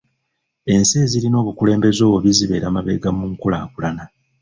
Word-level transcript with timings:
Ensi 0.73 0.93
ezirina 1.05 1.37
obukulembeze 1.39 2.01
obubi 2.05 2.29
zibeera 2.37 2.67
mabega 2.75 3.09
mu 3.17 3.25
nkulaakulana. 3.31 4.03